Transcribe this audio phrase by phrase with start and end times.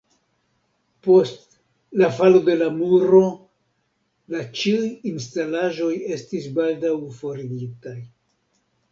[1.07, 1.51] Post
[2.01, 3.19] "„la falo de la muro“"
[4.35, 7.95] la ĉiuj instalaĵoj estis baldaŭ forigitaj.